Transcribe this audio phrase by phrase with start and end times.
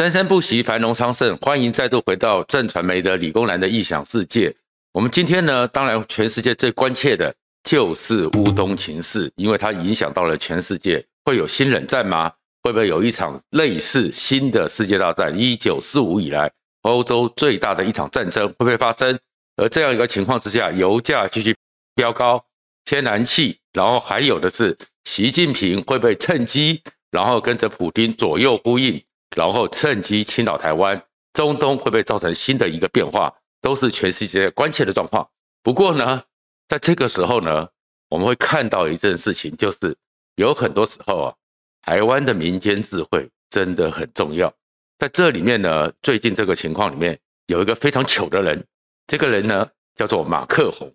[0.00, 1.36] 生生不息，繁荣昌盛。
[1.42, 4.50] 欢迎再度回到正传媒的理工男的异想世界。
[4.94, 7.34] 我们今天呢，当然全世界最关切的
[7.64, 11.04] 就是乌东情势，因为它影响到了全世界。
[11.26, 12.32] 会有新冷战吗？
[12.62, 15.38] 会不会有一场类似新的世界大战？
[15.38, 19.18] 一九四五以来，欧洲最大的一场战争会不会发生？
[19.56, 21.54] 而这样一个情况之下，油价继续
[21.94, 22.42] 飙高，
[22.86, 24.74] 天然气，然后还有的是
[25.04, 26.80] 习近平会不会趁机，
[27.10, 28.98] 然后跟着普丁左右呼应？
[29.36, 31.00] 然后趁机侵扰台湾，
[31.32, 35.28] 中东会不会造成新的一个变化，都是全世界关切的状况。
[35.62, 36.22] 不过呢，
[36.68, 37.68] 在这个时候呢，
[38.08, 39.96] 我们会看到一件事情，就是
[40.36, 41.34] 有很多时候啊，
[41.82, 44.52] 台湾的民间智慧真的很重要。
[44.98, 48.64] 在这里面呢，最近这个情况里面有一个非常糗的人，
[49.06, 50.92] 这个人呢叫做马克宏。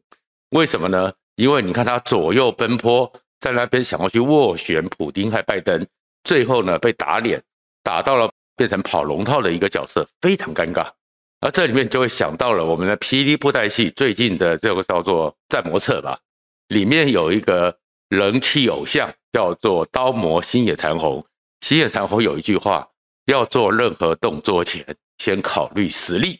[0.50, 1.12] 为什么呢？
[1.36, 5.86] 因为你看他左右奔波，在那边想要去斡旋普丁和拜登，
[6.24, 7.42] 最后呢被打脸。
[7.86, 10.90] 打到了变成跑龙套的一个角色，非常尴尬。
[11.42, 16.18] 而这里面就会想到了我们的霹雳布袋戏最近的这个叫做《战魔策》吧，
[16.70, 17.78] 里面有一个
[18.10, 21.24] 人气偶像叫做刀魔星野禅弘。
[21.62, 22.88] 星野禅弘有一句话：
[23.28, 24.84] 要做任何动作前，
[25.20, 26.40] 先考虑实力。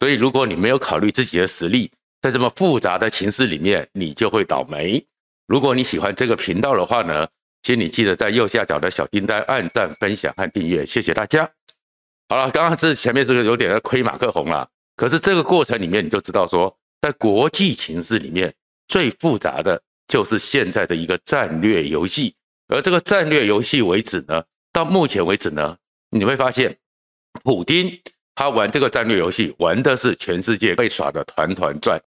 [0.00, 1.90] 所以如果你没有考虑自己的实力，
[2.22, 5.04] 在这么复杂的情势里面，你就会倒霉。
[5.46, 7.26] 如果你喜欢这个频道的话呢，
[7.66, 11.50] 请你记得在右下角的小订单按赞、分享和订阅，谢谢大家。
[12.28, 16.72] 好了，刚刚这前面这个有点亏马克宏了，可是这个过程里面你就知道说，
[17.02, 18.54] 在国际情势里面
[18.86, 22.36] 最复杂的就是现在的一个战略游戏，
[22.68, 25.76] 而这个战略游戏为止呢，到目前为止呢，
[26.10, 26.78] 你会发现，
[27.42, 28.00] 普丁
[28.36, 32.00] 他玩这个战略游戏玩的是全世界被耍的团团转，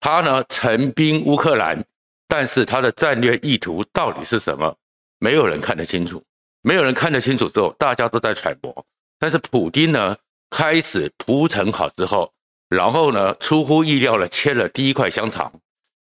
[0.00, 1.80] 他呢陈兵乌克兰，
[2.26, 4.76] 但是他的战略意图到底是什么？
[5.24, 6.22] 没有人看得清楚，
[6.60, 8.84] 没有人看得清楚之后，大家都在揣摩。
[9.18, 10.14] 但是普丁呢，
[10.50, 12.30] 开始铺陈好之后，
[12.68, 15.50] 然后呢，出乎意料的切了第一块香肠。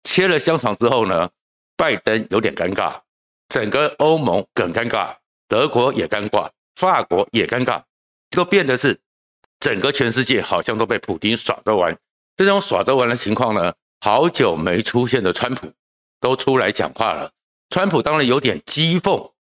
[0.05, 1.31] 切了香肠之后呢，
[1.79, 3.01] 拜登有点尴尬，
[3.49, 5.17] 整个欧盟更尴尬，
[5.49, 7.83] 德国也尴尬，法国也尴尬，
[8.31, 9.01] 就变得是
[9.59, 11.97] 整个全世界好像都被普丁耍着玩。
[12.37, 13.73] 这种耍着玩的情况呢，
[14.03, 15.73] 好久没出现的川普
[16.21, 17.31] 都出来讲话了。
[17.71, 19.33] 川普当然有点讥讽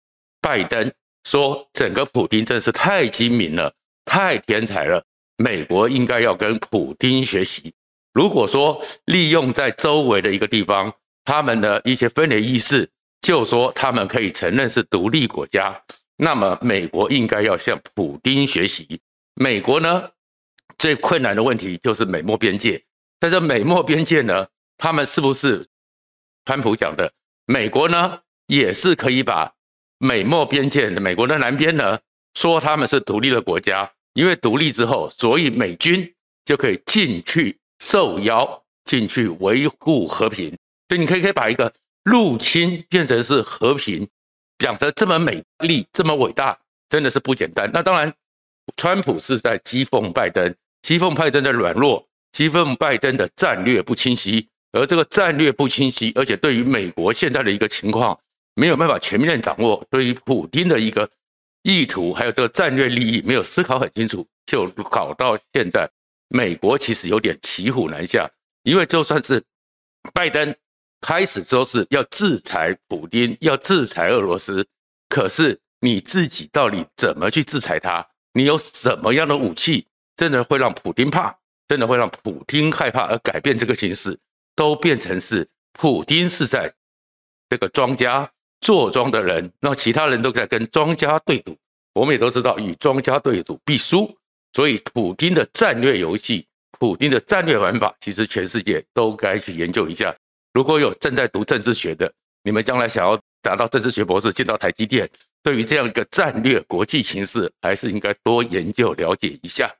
[0.41, 0.91] 拜登，
[1.23, 3.73] 说整个普丁真是太精明了，
[4.05, 5.03] 太天才了，
[5.37, 7.73] 美国应该要跟普丁学习。
[8.13, 10.93] 如果说利用在周围的一个地方，
[11.23, 12.89] 他们的一些分裂意识，
[13.21, 15.81] 就说他们可以承认是独立国家，
[16.15, 19.01] 那么美国应该要向普丁学习。
[19.33, 20.09] 美国呢，
[20.77, 22.81] 最困难的问题就是美墨边界，
[23.19, 24.47] 在这美墨边界呢，
[24.77, 25.67] 他们是不是
[26.45, 27.11] 川普讲的？
[27.45, 29.51] 美国呢，也是可以把
[29.99, 31.99] 美墨边界的美国的南边呢，
[32.33, 36.13] 说他们是独立的国家，因为独立之后，所以美军
[36.43, 40.49] 就可以进去受邀进去维护和平。
[40.89, 41.71] 所以你可以可以把一个
[42.03, 44.07] 入侵变成是和平，
[44.59, 46.57] 讲得这么美丽，这么伟大，
[46.89, 47.69] 真的是不简单。
[47.73, 48.13] 那当然，
[48.77, 54.47] 川普是在讥讽拜登，讥讽拜登的软弱，讥讽拜登的战略不清晰。
[54.75, 58.19] 而这个战略不清晰，而且对于美国现在的一个情况
[58.53, 61.09] 没有办法全面掌握，对于普丁的一个
[61.63, 65.89] 意图还有这个战略利益没有思考很清楚，就搞到现在，
[66.27, 68.29] 美国其实有点骑虎难下。
[68.63, 69.41] 因为就算是
[70.13, 70.53] 拜登
[70.99, 74.67] 开始说是要制裁普丁，要制裁俄罗斯，
[75.07, 78.05] 可是你自己到底怎么去制裁他？
[78.33, 79.87] 你有什么样的武器，
[80.17, 81.33] 真的会让普丁怕，
[81.67, 84.17] 真的会让普丁害怕而改变这个形势？
[84.55, 86.73] 都变成是普丁是在
[87.49, 88.29] 这个庄家
[88.61, 91.55] 坐庄的人，那其他人都在跟庄家对赌。
[91.93, 94.17] 我们也都知道，与庄家对赌必输，
[94.53, 96.47] 所以普丁的战略游戏、
[96.79, 100.15] 普丁的战略玩法，其实全世界都该去研究一下。
[100.53, 102.11] 如果有正在读政治学的，
[102.43, 105.09] 你们将来想要达到政治学博士，进到台积电，
[105.43, 109.73] 对于这样一个战略国际形势，还是应该多研究了解一下。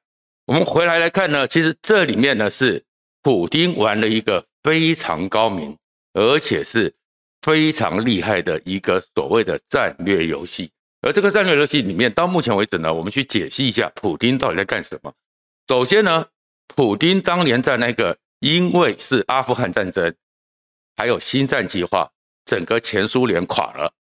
[0.45, 2.83] 我们回来来看呢，其实这里面呢是
[3.23, 4.45] 普丁玩了一个。
[4.65, 5.77] 非常高明，
[6.13, 6.91] 而且是
[7.43, 10.71] 非常厉害的一个所谓的战略游戏。
[11.01, 15.13] 而这个战略游戏里面，到目前为止呢，我们去解析一下普丁到底在干什么。
[15.67, 16.25] 首先呢，
[16.75, 20.11] 普丁当年在那个因为是阿富汗战争，
[20.97, 22.09] 还有星战计划，
[22.43, 23.93] 整个前苏联垮了。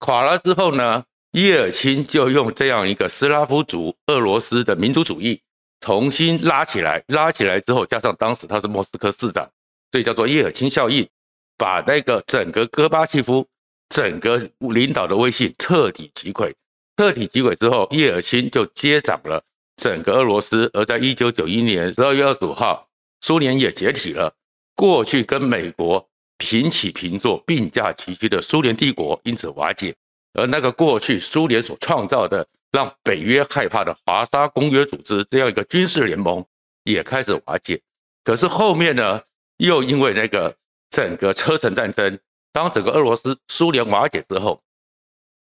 [0.00, 5.40] 垮了之后呢，叶尔钦就用这样一个斯拉夫族俄罗斯的民族主义
[5.80, 9.48] 重新拉起来，拉起来之后，加上当时他是莫斯科市长。
[9.90, 11.08] 所以叫做叶尔钦效应，
[11.56, 13.46] 把那个整个戈巴契夫
[13.88, 16.52] 整个领导的威信彻底击溃。
[16.96, 19.42] 彻底击溃之后，叶尔钦就接掌了
[19.76, 20.70] 整个俄罗斯。
[20.74, 22.88] 而在一九九一年十二月二十五号，
[23.20, 24.34] 苏联也解体了。
[24.74, 29.94] 过去跟美国平起平坐、并驾齐驱的苏联帝国因此瓦解，
[30.34, 36.44] 而那个过去苏联所创造的让北约害怕的华沙公约组织这样一个军事联盟
[36.84, 37.80] 也开始瓦解。
[38.22, 39.20] 可是后面呢，
[39.58, 40.56] 又因为那个
[40.90, 42.18] 整个车臣战争，
[42.52, 44.60] 当整个俄罗斯苏联瓦解之后，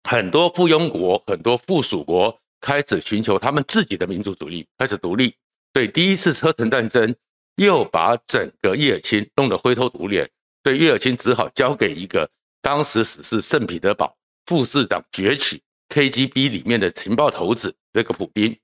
[0.09, 5.35] 很多附庸国、很多附属国开始寻求他们自己的民族主义，开始独立。
[5.71, 7.15] 对第一次车臣战争。
[7.57, 10.27] 又把整个叶尔钦弄得灰头土脸，
[10.63, 12.27] 对叶尔钦只好交给一个
[12.63, 14.17] 当时死侍圣彼得堡
[14.47, 18.59] 副市长崛起 KGB 里面的情报头子这个普丁。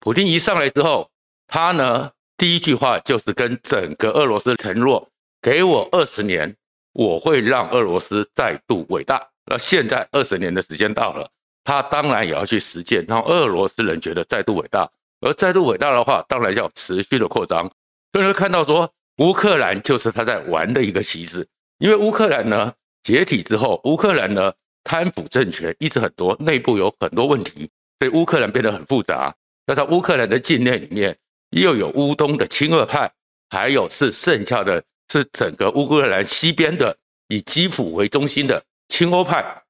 [0.00, 1.08] 普丁一上来之后，
[1.46, 5.08] 他呢第一句话就是跟整个俄罗斯承诺：
[5.40, 6.54] 给我二十年，
[6.92, 9.26] 我会让俄罗斯再度伟大。
[9.46, 11.30] 那现在二十年的时间到了，
[11.62, 14.90] 他当然也要去实践，让俄罗斯人觉得再度伟大。
[15.20, 17.70] 而再度伟大的话，当然要持续的扩张。
[18.12, 21.46] 所以会看到说，乌克兰就是他在玩的一个棋子，
[21.78, 22.72] 因为乌克兰呢
[23.02, 24.52] 解体之后，乌克兰呢
[24.82, 27.70] 贪腐政权一直很多，内部有很多问题，
[28.00, 29.34] 所以乌克兰变得很复杂。
[29.66, 31.16] 那在乌克兰的境内里面，
[31.60, 33.10] 又有乌东的亲俄派，
[33.50, 36.96] 还有是剩下的是整个乌克兰西边的
[37.28, 39.62] 以基辅为中心的亲欧派，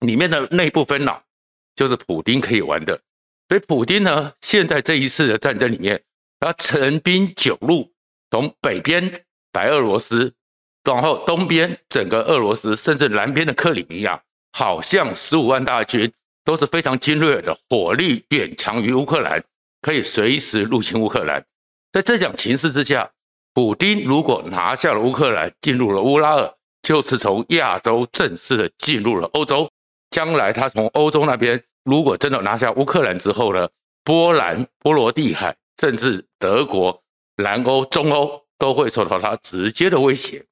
[0.00, 1.22] 里面的内部分脑
[1.74, 3.00] 就是普丁可以玩的。
[3.48, 6.02] 所以普丁呢，现在这一次的战争里面。
[6.42, 7.92] 他陈兵九路，
[8.30, 10.32] 从北边白俄罗斯，
[10.82, 14.18] 然后东边整个俄罗斯，甚至南边的克里米亚，
[14.56, 16.10] 好像十五万大军
[16.42, 19.44] 都是非常精锐的，火力远强于乌克兰，
[19.80, 21.44] 可以随时入侵乌克兰。
[21.92, 23.10] 在这种情势之下，
[23.54, 29.70] 普丁如果拿下了乌克兰，进入了乌拉尔，就是从亚洲正式的进入了欧洲。
[30.10, 33.68] 将来他从欧洲那边，如果真的拿下乌克兰之后呢，
[34.04, 35.56] 波兰、波罗的海。
[35.80, 37.02] 甚至德国、
[37.36, 40.44] 南欧、中欧都会受到他直接的威胁，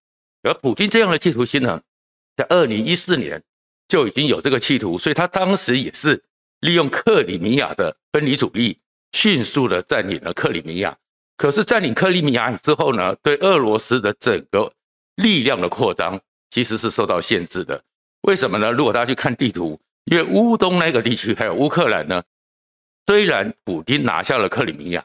[0.43, 1.83] 而普丁这样的企图心呢，
[2.35, 3.43] 在二零一四年
[3.89, 6.25] 就已经有这个企图，所以他当时也是
[6.61, 8.79] 利用克里米亚的分离主义，
[9.13, 10.97] 迅速的占领了克里米亚。
[11.37, 14.73] 可是占领克里米亚之后呢，对俄罗斯的整个
[15.17, 16.21] 力量的扩张
[16.51, 17.83] 其实是受到限制的。
[18.23, 18.73] 为什么呢？
[18.73, 22.23] 如果大家去看地图，因为乌东那个地区还有乌克兰呢，
[23.07, 25.05] 虽然普丁拿下了克里米亚。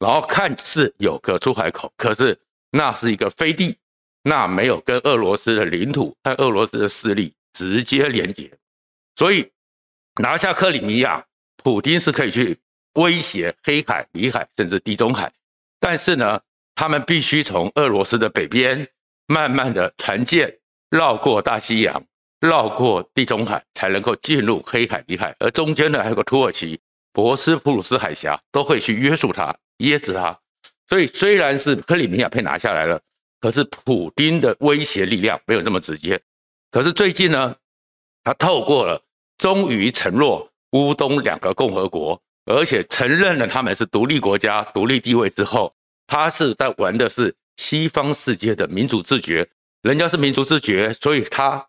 [0.00, 2.38] 然后看似有个出海口，可是
[2.70, 3.78] 那是一个飞地，
[4.22, 8.50] 那没有跟俄罗斯的领土和俄罗斯的势力直接连接，
[9.14, 9.50] 所以
[10.20, 11.24] 拿下克里米亚，
[11.62, 12.58] 普丁是可以去
[12.94, 15.32] 威胁黑海、里海甚至地中海，
[15.78, 16.40] 但是呢，
[16.74, 18.88] 他们必须从俄罗斯的北边
[19.26, 20.58] 慢慢的船舰
[20.90, 22.04] 绕过大西洋，
[22.40, 26.80] 绕过地中海，才能够进入黑海、里海，而中间呢还有个土耳其、
[27.12, 29.54] 博斯普鲁斯海峡都会去约束它。
[29.78, 30.38] 噎死他，
[30.86, 33.00] 所以虽然是克里米亚被拿下来了，
[33.40, 36.20] 可是普丁的威胁力量没有这么直接。
[36.70, 37.56] 可是最近呢，
[38.22, 39.02] 他透过了，
[39.36, 45.74] 终于承诺乌东两个共和国，而且承认了他们是独立国家、独立地位之后，
[46.06, 49.48] 他是在玩的是西方世界的民主自觉。
[49.82, 51.66] 人家是民主自觉，所以他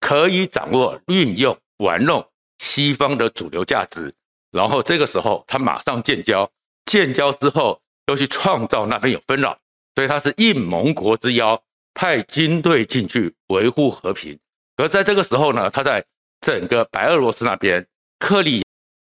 [0.00, 2.26] 可以掌握、运用、玩弄
[2.58, 4.14] 西方的主流价值。
[4.50, 6.50] 然后这个时候，他马上建交。
[6.86, 9.58] 建交之后，又去创造那边有纷扰，
[9.94, 11.60] 所以他是应盟国之邀，
[11.94, 14.38] 派军队进去维护和平。
[14.76, 16.04] 而在这个时候呢，他在
[16.42, 17.86] 整个白俄罗斯那边、
[18.18, 18.62] 克里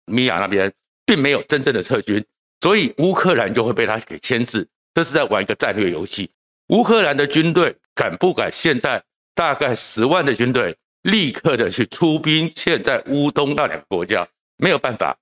[0.07, 0.73] 米亚那边，
[1.07, 2.23] 并没有真正的撤军，
[2.61, 4.69] 所以乌克兰就会被他给牵制。
[4.93, 6.31] 这是在玩一个战略游戏。
[6.69, 9.03] 乌克兰的军队敢不敢现在
[9.35, 12.53] 大概十万的军队立刻的去出兵？
[12.55, 15.17] 现在乌东那两个国家没有办法，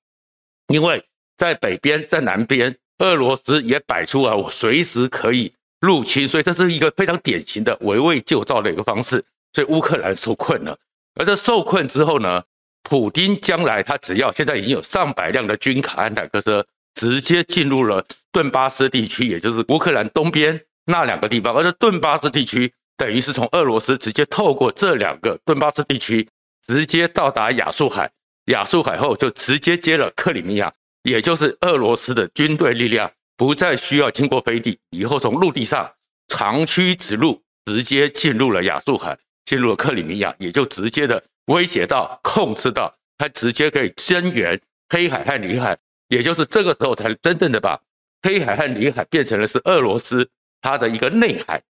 [0.69, 1.05] 因为。
[1.37, 9.21] 在北边，在南边，俄罗斯也摆出啊我随时可以入侵，所以这是一个非常典型的围魏救赵的一个方式。
[9.53, 10.79] 所以乌克兰受困了，
[11.17, 12.41] 而这受困之后呢，
[12.85, 16.65] 普丁将来他只要现在已经有上百辆的军卡和坦克车，
[16.95, 21.55] 直接进入了顿巴斯地区，也就是乌克兰东边那两个地方。
[21.55, 26.29] 而这顿巴斯地区等于是从俄罗斯直接透过这两个顿巴斯地区，
[26.67, 28.11] 直接到达亚速海，
[28.47, 30.73] 亚速海后就直接接了克里米亚。
[31.03, 35.91] 也就是俄罗斯的军队力量不再需要经过飞地，以后从陆地上
[36.29, 45.77] 长驱直入，直接进入了亚速海，进入了克里米亚，也就直接的威胁到、控制到，它直接可以增援黑海和里海，
[46.09, 47.81] 也就是这个时候才真正的把
[48.23, 50.29] 黑海和里海变成了是俄罗斯
[50.61, 51.63] 它的一个内海，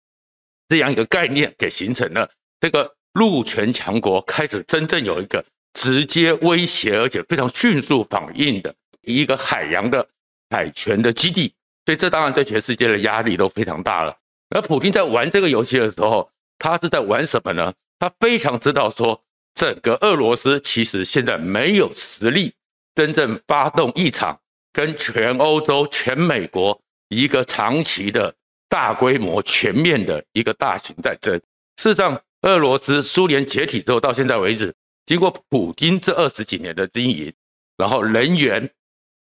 [0.68, 2.30] 这样一个概念给形成了。
[2.60, 8.74] 这个陆权强国开始真正有一个直接威胁，而且非常迅速反应的。
[9.02, 10.06] 一个海洋的
[10.50, 11.52] 海权的基地，
[11.84, 14.16] 所以这当然对全世界的压力都非常大了。
[14.50, 17.72] 而普京在玩这个游戏的时候，他是在玩什么呢？
[17.98, 19.22] 他非常知道说，
[19.54, 22.52] 整个俄罗斯其实现在没有实力
[22.94, 24.38] 真正发动一场
[24.72, 28.34] 跟全欧洲、全美国一个长期的
[28.68, 31.34] 大规模、全面的一个大型战争。
[31.76, 34.74] 事实上，俄罗斯苏联解体之后到现在为止，
[35.06, 37.32] 经过普京这二十几年的经营，
[37.76, 38.70] 然后人员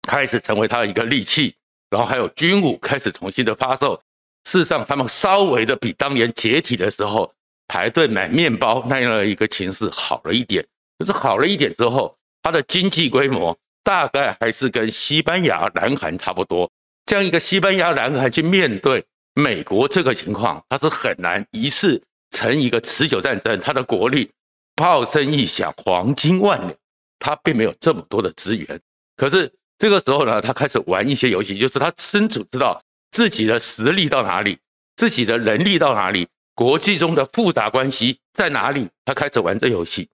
[0.01, 1.56] 开始成为他的一个利器，
[1.89, 4.01] 然后还有军武开始重新的发售。
[4.45, 7.33] 事实上，他们稍微的比当年解体的时候
[7.67, 10.65] 排队买面包那样的一个情势好了一点。
[11.00, 16.69] 可是好了一点之后，它的经济规模大概还是跟西班牙、南韩差不多。
[17.05, 23.59] 这样一个西班牙、南韩去面对美国这个情况，它是很难一次成一个持久战争。
[23.59, 24.29] 它的国力
[24.75, 26.73] 炮声一响，黄金万两，
[27.19, 28.79] 它并没有这么多的资源。
[29.15, 32.81] 可是这个时候呢，他开始玩一些游戏，就是他清楚知道。
[33.13, 34.58] 自己的实力到哪里，
[34.96, 40.10] 自己的能力到哪里，国际中的复杂关系在哪里，他开始玩这游戏。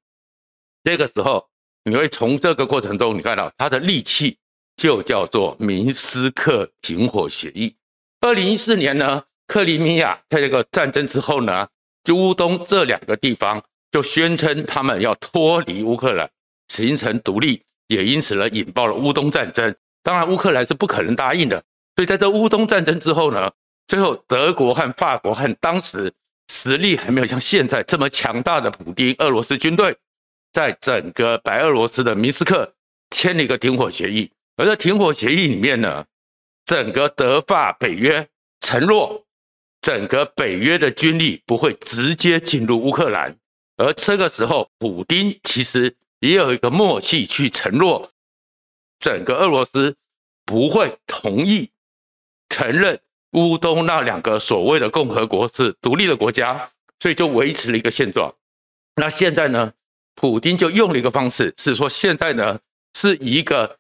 [0.83, 1.47] 这个时候，
[1.85, 4.37] 你会从这个过程中，你看到他的利器
[4.75, 7.73] 就叫做明斯克停火协议。
[8.19, 11.69] 二零一四年呢，克里米亚在这个战争之后呢，
[12.03, 13.63] 就乌东这两个地方
[13.93, 16.29] 就宣称他们要脱离乌克兰，
[16.67, 19.73] 形成独立，也因此呢引爆了乌东战争。
[20.03, 21.63] 当然，乌克兰是不可能答应的。
[21.99, 23.51] 所以在这乌东战争之后呢，
[23.85, 26.13] 最后德国和法国和当时
[26.47, 29.93] 实力还没有像现在这么强大的普丁俄罗斯军队，
[30.53, 32.73] 在整个白俄罗斯的明斯克
[33.09, 34.31] 签了一个停火协议。
[34.55, 36.05] 而在停火协议里面呢，
[36.63, 38.25] 整个德法北约
[38.61, 39.25] 承诺，
[39.81, 43.35] 整个北约的军力不会直接进入乌克兰。
[43.75, 48.09] 而这个时候，普丁其实也有一个默契去承诺，
[49.01, 49.97] 整个俄罗斯
[50.45, 51.69] 不会同意。
[52.49, 52.99] 承认
[53.31, 58.33] 乌东那两个所谓的共和国是独立的国家，所以就维持了一个现状。
[58.95, 59.71] 那现在呢，
[60.15, 62.59] 普丁就用了一个方式，是说现在呢
[62.97, 63.77] 是一个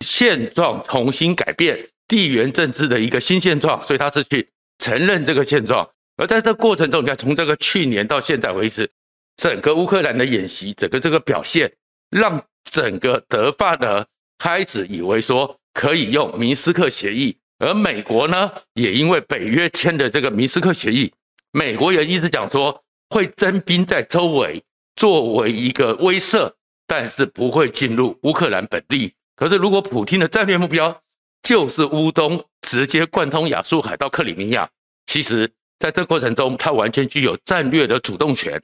[0.00, 5.88] 现状重新改变地缘政治的一个新现状，所以他是去承认这个现状。
[6.16, 8.90] 而在这过程中，你看从这个去年到现在为止，
[9.36, 11.70] 整个乌克兰的演习，整个这个表现，
[12.10, 14.04] 让整个德法呢
[14.38, 17.36] 开始以为说可以用明斯克协议。
[17.58, 21.10] 而美国呢，也因为北约签的这个明斯克协议，
[21.52, 24.62] 美国也一直讲说会征兵在周围
[24.94, 26.52] 作为一个威慑，
[26.86, 29.14] 但是不会进入乌克兰本地。
[29.36, 31.02] 可是如果普京的战略目标
[31.42, 34.68] 就是乌东直接贯通亚速海到克里米亚，
[35.06, 38.60] 其实在这过程中他完全具有战略的主动权。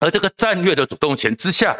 [0.00, 1.74] 而这个战略的主动权之下，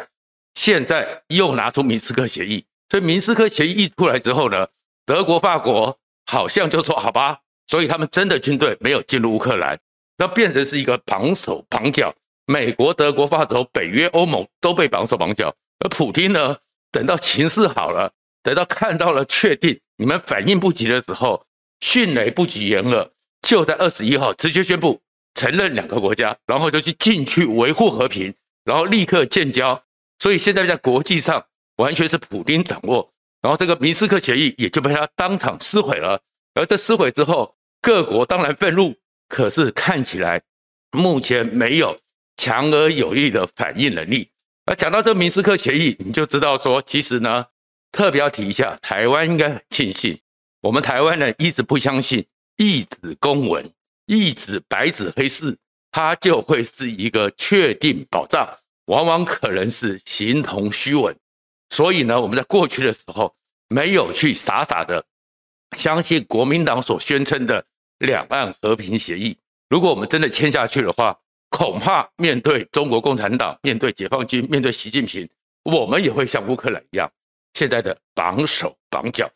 [0.55, 4.67] 现在又拿出明斯克协议，所以明斯克协议一出来之后呢，
[5.05, 5.98] 德国、法国。
[6.31, 9.79] 好像就说好吧，所以他们真的军队没有进入乌克兰，
[10.15, 12.13] 那变成是一个绑手绑脚。
[12.45, 15.55] 美国、德国、法国、北约、欧盟都被绑手绑脚。
[15.79, 16.55] 而普丁呢，
[16.91, 18.11] 等到情势好了，
[18.43, 21.43] 等到看到了确定你们反应不及的时候，
[21.79, 23.09] 迅雷不及掩耳，
[23.41, 25.01] 就在二十一号直接宣布
[25.33, 28.31] 承认两个国家，然后就去进去维护和平，
[28.65, 29.83] 然后立刻建交。
[30.19, 31.43] 所以现在在国际上
[31.77, 33.11] 完全是普丁掌握。
[33.41, 36.21] 然后这个明斯克协议也就被他当场撕毁了，
[36.53, 38.95] 而这撕毁之后，各国当然愤怒，
[39.29, 40.41] 可是看起来
[40.91, 41.97] 目前没有
[42.35, 44.29] 强而有力的反应能力。
[44.65, 47.45] 而讲到这个明斯克协议，你就知道说，其实呢，
[47.91, 50.19] 特别要提一下，台湾应该很庆幸，
[50.61, 52.25] 我们台湾人一直不相信
[52.57, 53.71] 一纸公文、
[54.05, 55.57] 一纸白纸黑字，
[55.91, 58.47] 它就会是一个确定保障，
[58.85, 61.15] 往往可能是形同虚伪。
[61.69, 63.35] 所以呢，我们在过去的时候
[63.67, 65.05] 没有去傻傻的
[65.77, 67.63] 相信国民党所宣称的
[67.99, 69.37] 两岸和平协议。
[69.69, 75.29] 如果我们真的签下去的话，恐怕面对中国共产党、面对解放军、面对习近平，
[75.63, 77.11] 我们也会像乌克兰一样，
[77.53, 79.29] 现在的绑手绑脚。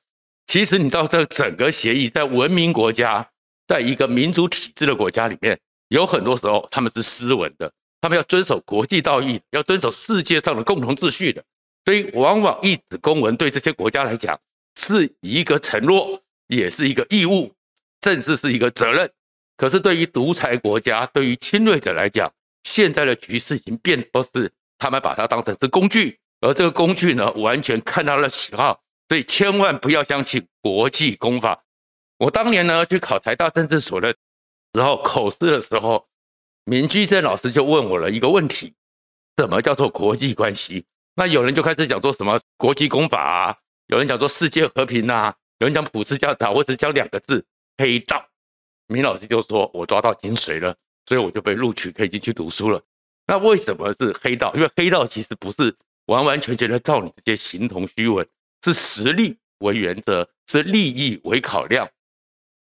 [0.47, 3.29] 其实你知道，这整个协议在文明国家，
[3.67, 5.59] 在一个民主体制的国家里面，
[5.89, 7.71] 有很多时候他们是斯文的，
[8.01, 11.43] 他们要遵守国际道义，要遵守世界上的共同秩序的。
[11.85, 14.39] 所以，往往一纸公文对这些国家来讲
[14.79, 17.51] 是一个承诺，也是一个义务，
[18.01, 19.11] 甚至是一个责任。
[19.57, 22.31] 可是，对于独裁国家、对于侵略者来讲，
[22.63, 28.81] 现在的局势已经变成是他们把它当成是工具，而这个工具呢，完全看他的喜好。
[29.09, 31.63] 所以，千万不要相信国际公法。
[32.17, 34.11] 我当年呢去考台大政治所的
[34.73, 36.07] 时候，口试的时候，
[36.63, 38.73] 民居正老师就问我了一个问题：
[39.37, 40.85] 什么叫做国际关系？
[41.15, 47.45] 那有人就开始讲说什么国际公法啊，有人讲说世界和平呐，有人讲普世价值，我只讲两个字：
[47.77, 48.25] 黑道。
[48.87, 52.81] 明老师就说：“我抓到精髓了，所以我就被录取，可以进去读书了。”
[53.25, 54.53] 那为什么是黑道？
[54.55, 55.73] 因为黑道其实不是
[56.07, 58.27] 完完全全的照你这些形同虚伪，
[58.63, 61.89] 是实力为原则，是利益为考量。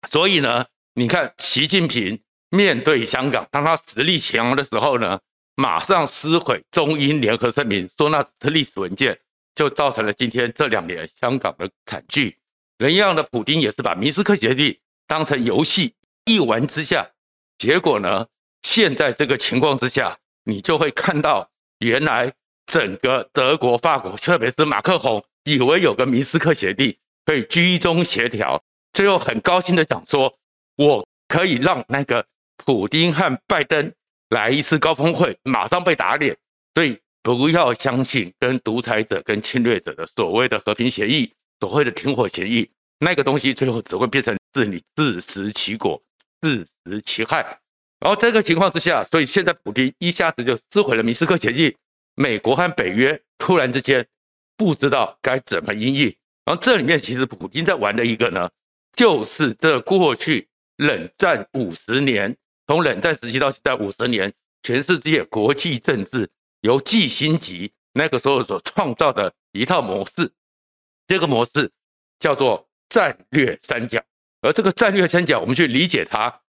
[0.08, 5.18] 所以呢，你看习近平面对香港，当他实力强的时候呢，
[5.62, 9.16] 马上撕毁中英联合声明，说那是历史文件，
[9.54, 12.36] 就造成了今天这两年香港的惨剧。
[12.78, 14.76] 人一样的普丁也是把明斯克协定
[15.06, 17.08] 当成游戏一玩之下，
[17.58, 18.26] 结果呢，
[18.64, 22.32] 现在这个情况之下，你就会看到原来
[22.66, 26.92] 整个德国、法国，特别是马克宏，以为有个明斯克协定
[27.24, 28.60] 可以居中协调，
[28.92, 30.36] 最后很高兴的讲说，
[30.74, 32.26] 我可以让那个
[32.56, 33.92] 普丁和拜登
[34.32, 36.36] 来一次高峰会，马上被打脸。
[36.74, 46.02] 所以不要相信跟独裁者、跟侵略者的所谓的和平协议，所谓的停火协议，那个东西最后只会变成是你自食其果。
[46.40, 47.40] 自食其害，
[48.00, 51.76] 然后这个情况之下，所以现在普京一下子就撕毁了明斯克协议，
[52.16, 54.04] 美国和北约突然之间
[54.56, 56.06] 不知道该怎么应应。
[56.44, 58.50] 然后这里面其实普京在玩的一个呢，
[58.96, 60.48] 就是这过去
[60.78, 70.30] 冷战五十年，从冷战时期到现在五十年，全世界国际政治由季辛吉那个时候所创造的一套模式，
[71.06, 71.70] 这个模式
[72.18, 74.02] 叫做战略三角。
[74.40, 76.40] 而这个战略三角，我们去理解它，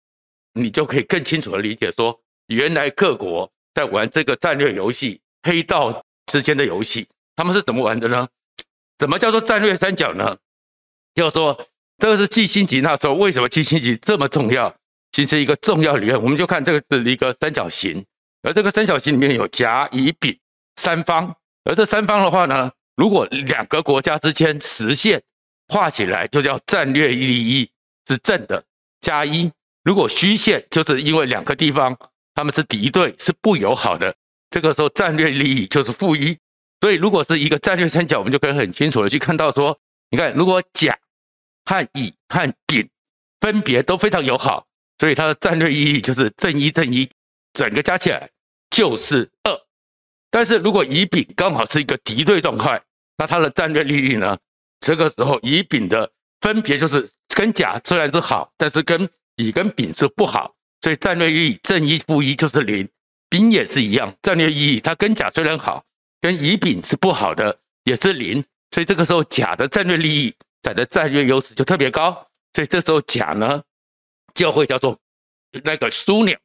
[0.53, 8.27] 你就可以更清楚地理解说，原来各国在玩这个战略游戏，黑道之间的游戏，他们是怎么玩的呢？
[8.98, 10.38] 怎么叫做战略三角呢？
[11.13, 11.67] 就是说，
[11.98, 14.75] 这个是季辛吉那时候为什么季辛吉这么重要？
[15.13, 18.03] 其实一个重要理论，我们就看这个是一个三角形，
[18.41, 20.38] 而这个三角形里面有甲、乙、丙
[20.75, 25.24] 三方，而这三方的话呢，如果两个国家之间实线
[25.70, 27.70] 画起来，就叫战略利益。
[28.05, 28.62] 是正的
[29.00, 29.50] 加一，
[29.82, 31.97] 如果虚线就是因为两个地方
[32.36, 34.13] 他们是敌对，是不友好的，
[34.49, 36.38] 这个时候战略利益就是负一。
[36.82, 40.99] 所以如果是一个战略三角，我们就可以很清楚的去看到说，你看如果甲
[41.63, 42.89] 和乙和丙
[43.39, 44.67] 分别都非常友好，
[45.04, 47.10] 所以它的战略意义就是正一正一，
[47.52, 48.30] 整个加起来
[48.70, 49.52] 就是二。
[50.32, 52.82] 但是如果乙丙刚好是一个敌对状态，
[53.18, 54.38] 那它的战略利益呢？
[54.80, 56.10] 这个时候乙丙的。
[56.39, 62.88] 分别就是跟甲虽然是好，但是跟乙跟丙是不好，所以战略意义正一负一就是零。
[63.30, 65.84] 丙也是一样，战略意义它跟甲虽然好，
[66.22, 68.42] 跟乙丙是不好的，也是零。
[68.72, 73.62] 所以这个时候甲的战略利益，甲的战略优势就特别高，所以这时候甲呢
[74.34, 75.00] 就会叫做
[75.63, 76.38] 那个枢纽。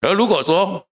[0.00, 0.86] 而如果说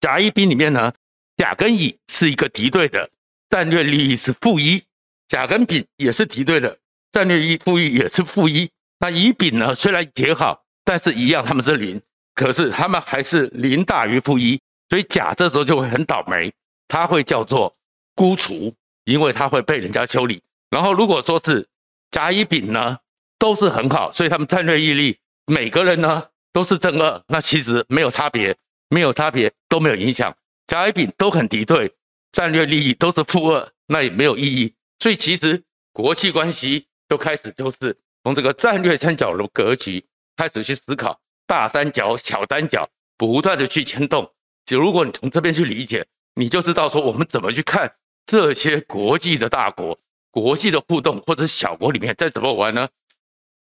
[0.00, 0.92] 甲乙丙里面呢，
[1.36, 3.10] 甲跟乙是一个敌对的，
[3.48, 4.80] 战略利益是负一；
[5.28, 6.78] 甲跟丙也是敌对的。
[7.12, 9.72] 战略一负一也是负一，那乙丙呢？
[9.72, 12.02] 虽然结好，但是一样他们是零，
[12.34, 16.52] 可是他们还是零大于负一，所以甲这时候就会很倒霉，
[16.88, 17.72] 他会叫做
[18.16, 20.42] 孤雏，因为他会被人家修理。
[20.70, 21.64] 然后如果说是
[22.10, 22.98] 甲乙丙呢，
[23.38, 28.56] 都是很好，所以他们战略毅力每个人呢都是正二，那其实没有差别，
[28.88, 30.36] 没有差别都没有影响。
[30.66, 31.94] 甲乙丙都很敌对，
[32.32, 34.74] 战略利益都是负二，那也没有意义。
[34.98, 36.86] 所以其实国际关系。
[37.06, 40.02] 就开始就是从这个战略三角的格局
[40.38, 44.28] 开始去思考，大三角、小三角不断的去牵动。
[44.64, 46.04] 就如果你从这边去理解，
[46.34, 49.96] 你就知道说我们怎么去看这些国际的大国、
[50.30, 52.88] 国际的互动，或者小国里面再怎么玩呢？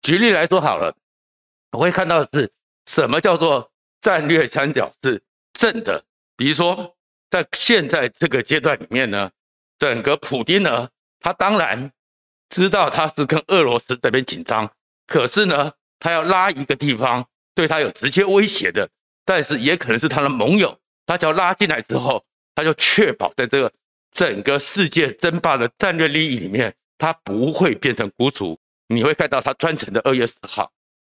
[0.02, 0.94] 举例来说好了，
[1.72, 2.52] 我会看到的是
[2.86, 6.04] 什么叫做战略三角是正的。
[6.36, 6.96] 比如说
[7.30, 9.30] 在现在这个阶段里面呢，
[9.78, 10.88] 整个普丁呢，
[11.20, 11.90] 他当然。
[12.50, 14.72] 知道他是跟俄罗斯这边紧张，
[15.06, 17.22] 可是呢，他要拉一个地方
[17.54, 18.88] 对他有直接威胁的，
[19.26, 23.70] 但是也可能是他的盟友，他只要拉进来之后，他就确保在这个
[24.12, 28.58] 整个世界争霸的战略利益里面，他不会变成孤雏。
[28.86, 30.72] 你会看到他专程的二月十号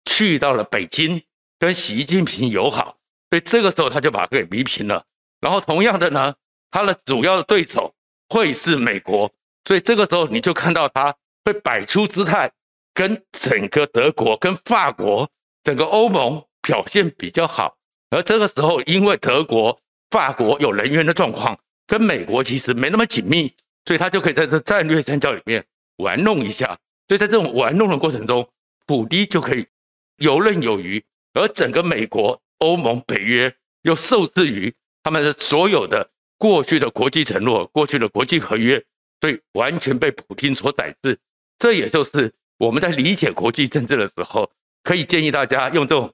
[0.04, 1.22] 去到了北京，
[1.58, 2.96] 跟习近平友好，
[3.30, 5.04] 所以这个时候他就把它给弥平了。
[5.40, 6.34] 然后同样的呢，
[6.70, 7.94] 他的主要的对手
[8.28, 9.32] 会是美国。
[9.64, 12.50] 所以这个时候你就看到他会摆出姿态，
[12.94, 15.30] 跟整个德国、跟法国、
[15.62, 17.76] 整个欧盟表现比较好。
[18.10, 19.78] 而这个时候，因为德国、
[20.10, 25.64] 法国有人员的状况，跟美国其实没那么紧密，所以他就可以在这战略三角里面
[25.98, 26.66] 玩弄一下。
[27.06, 28.48] 所以在这种玩弄的过程中，
[28.86, 29.66] 普丁就可以
[30.20, 31.04] 游刃有余，
[31.34, 38.82] 而整个美国、欧盟、北约又受制于他们的所有的过去的国际承诺、过去的国际合约。
[39.20, 41.18] 所以完全被普京所宰制，
[41.58, 44.50] 这也就是我们在理解国际政治的时候，
[44.82, 46.10] 可以建议大家用这种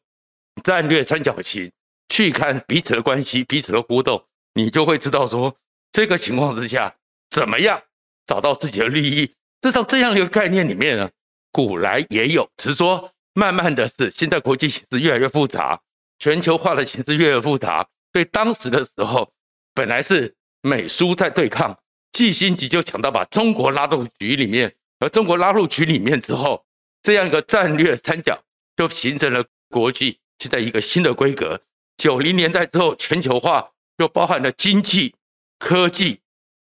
[0.65, 1.71] 战略三角形
[2.09, 5.57] 去看彼此的关系、彼此的互动，你就会知道说，
[5.93, 6.97] 这个情况之下
[7.31, 7.81] 怎么样
[8.27, 9.33] 找到自己的利益。
[9.61, 11.09] 至少这样一个概念里面呢，
[11.53, 15.79] 古来也有，只是说慢慢的是现在国际形势越来越复杂，
[16.19, 19.31] 全球化的形势越来越复杂，所以当时的时候
[19.75, 21.79] 本来是美苏在对抗，
[22.13, 26.65] 季辛吉就想到把中国拉入局里面，而中国拉入局里面之后，
[27.03, 28.43] 这样一个战略三角
[28.75, 31.61] 就形成了国际现在一个新的规格。
[31.99, 35.15] 九零年代之后，全球化就包含了经济、
[35.59, 36.21] 科技、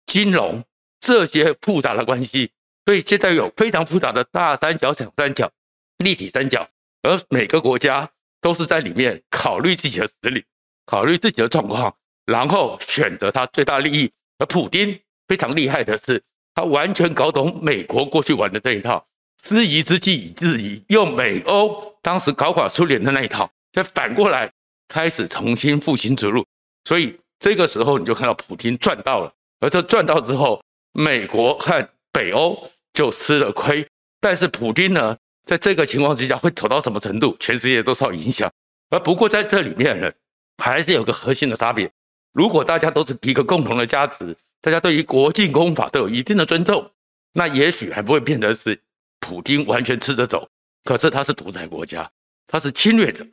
[0.05, 0.63] 金融
[0.99, 2.51] 这些复杂的关系。
[2.85, 5.51] 所以现在有非常复杂的大三角、小三角、
[5.99, 6.67] 立体三角，
[7.03, 8.09] 而每个国家
[8.41, 10.43] 都是在里面考虑自己的实力，
[10.85, 14.11] 考虑自己的状况，然后选择他最大利益。
[14.37, 16.21] 而普丁非常厉害的是，
[16.53, 19.05] 他完全搞懂美国过去玩的这一套，
[19.43, 24.51] 师夷之计以制夷，用美欧当时搞垮苏联的那一套，再反过来
[24.87, 26.45] 开始重新复兴之路。
[26.85, 30.61] 所以这个时候你就看到普丁赚到了，而这赚到之后，
[30.93, 32.69] 美国和北欧。
[32.91, 33.87] 就吃了亏，
[34.19, 35.15] 但是普丁呢，
[35.49, 38.47] 在这个情况之下会走到什么程度，全世界都受影响。
[38.91, 40.11] 而不过在这里面呢，
[40.59, 41.91] 还是有个核心的差别。
[42.33, 46.91] 如果大家都是一个共同的价值，大家对于国际公法都有一定的尊重，
[47.33, 48.79] 那也许还不会变得是
[49.21, 50.47] 普丁完全吃着走。
[50.83, 52.07] 可是他是独裁国家，
[52.45, 53.25] 他是侵略者，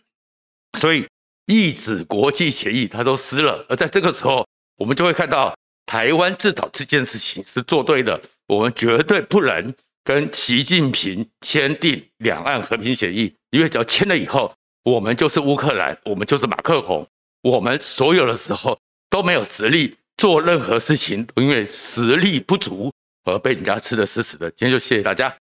[0.79, 1.07] 所以
[1.45, 3.63] 一纸国际协议他都撕了。
[3.69, 4.49] 而在这个时候，
[4.79, 8.19] 我们就会看到台湾至少这件事情是做对的。
[8.47, 9.75] 我们绝对不能
[10.07, 17.05] 跟习近平签订两岸和平协议，因为只要签了以后，我们就是乌克兰，我们就是马克宏，
[17.43, 18.79] 我们所有的时候
[19.11, 22.93] 都没有实力做任何事情，因为实力不足
[23.25, 24.49] 而被人家吃的死死的。
[24.53, 25.35] 今天就谢谢大家。